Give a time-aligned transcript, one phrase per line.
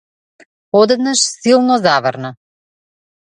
[0.79, 2.29] Одеднаш силно заврна.